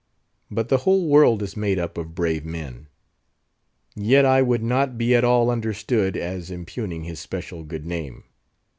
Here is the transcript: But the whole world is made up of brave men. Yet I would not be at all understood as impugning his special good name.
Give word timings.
But 0.49 0.69
the 0.69 0.79
whole 0.79 1.07
world 1.07 1.43
is 1.43 1.55
made 1.55 1.77
up 1.77 1.95
of 1.95 2.15
brave 2.15 2.43
men. 2.43 2.87
Yet 3.93 4.25
I 4.25 4.41
would 4.41 4.63
not 4.63 4.97
be 4.97 5.13
at 5.13 5.23
all 5.23 5.51
understood 5.51 6.17
as 6.17 6.49
impugning 6.49 7.03
his 7.03 7.19
special 7.19 7.63
good 7.63 7.85
name. 7.85 8.23